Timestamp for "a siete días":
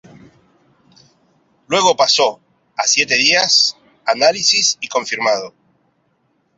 2.75-3.77